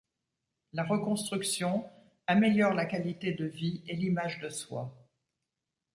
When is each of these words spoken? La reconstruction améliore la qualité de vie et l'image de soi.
La 0.73 0.83
reconstruction 0.83 1.87
améliore 2.25 2.73
la 2.73 2.87
qualité 2.87 3.33
de 3.33 3.45
vie 3.45 3.83
et 3.87 3.95
l'image 3.95 4.39
de 4.39 4.49
soi. 4.49 4.91